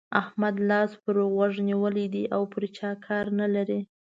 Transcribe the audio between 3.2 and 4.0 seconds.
نه لري.